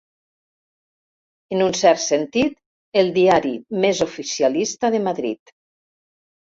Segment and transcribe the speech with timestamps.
[1.57, 2.57] En un cert sentit,
[3.03, 3.55] el diari
[3.87, 5.59] més oficialista de Madrid.